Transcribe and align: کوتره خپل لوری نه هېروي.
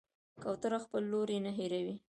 کوتره 0.43 0.79
خپل 0.85 1.01
لوری 1.11 1.37
نه 1.45 1.51
هېروي. 1.57 1.95